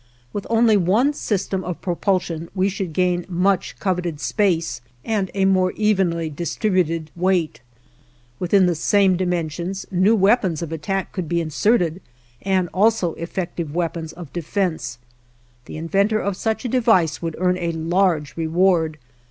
[0.33, 5.73] With only one system of propulsion we should gain much coveted space and a more
[5.73, 7.61] evenly distributed weight;
[8.39, 12.01] within the same dimensions new weapons of attack could be inserted,
[12.41, 14.97] and also effective weapons of defense.
[15.65, 18.97] The inventor of such a device would earn a large reward.